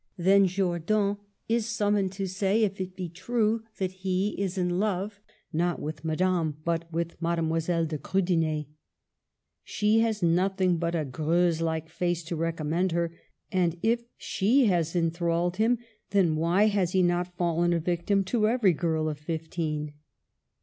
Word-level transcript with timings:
Then 0.17 0.47
Jordan 0.47 1.17
is 1.47 1.67
summoned 1.67 2.11
to 2.13 2.25
say 2.27 2.63
if 2.63 2.81
it 2.81 2.95
be 2.95 3.07
true 3.07 3.61
that 3.77 3.91
he 3.91 4.29
is 4.41 4.57
in 4.57 4.79
love, 4.79 5.21
not 5.53 5.79
with 5.79 6.03
Madame, 6.03 6.57
but 6.65 6.91
with 6.91 7.21
Mademoiselle 7.21 7.85
de 7.85 7.99
Krudener? 7.99 8.65
She 9.63 9.99
has 9.99 10.23
nothing 10.23 10.77
but 10.77 10.95
a 10.95 11.05
Greuze 11.05 11.61
like 11.61 11.87
face 11.87 12.23
to 12.23 12.35
recommend 12.35 12.93
her, 12.93 13.13
and 13.51 13.77
if 13.83 14.01
she 14.17 14.65
has 14.65 14.95
enthralled 14.95 15.57
him 15.57 15.77
then 16.09 16.35
why 16.35 16.63
has 16.65 16.93
he 16.93 17.03
not 17.03 17.37
fallen 17.37 17.71
a 17.71 17.79
victim 17.79 18.23
to 18.23 18.47
every 18.47 18.71
young 18.71 18.77
girl 18.77 19.07
of 19.07 19.19
fifteen 19.19 19.93